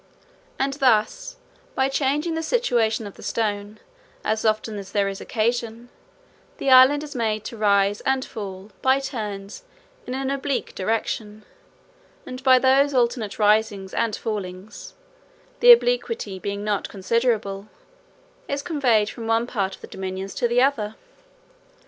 [0.57, 1.35] And thus,
[1.75, 3.79] by changing the situation of the stone,
[4.23, 5.89] as often as there is occasion,
[6.57, 9.61] the island is made to rise and fall by turns
[10.07, 11.45] in an oblique direction,
[12.25, 14.95] and by those alternate risings and fallings
[15.59, 17.67] (the obliquity being not considerable)
[18.47, 20.95] is conveyed from one part of the dominions to the other.